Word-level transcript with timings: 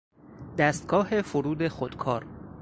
دستگاه 0.57 1.21
فرود 1.21 1.67
خودکار 1.67 2.25